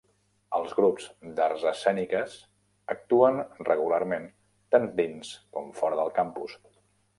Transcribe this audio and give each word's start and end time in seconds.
Els 0.59 0.71
grups 0.77 1.03
d'arts 1.39 1.65
escèniques 1.71 2.37
actuen 2.95 3.39
regularment 3.69 4.27
tant 4.77 4.91
dins 5.03 5.37
com 5.59 5.71
fora 5.83 6.03
del 6.03 6.13
campus. 6.21 6.61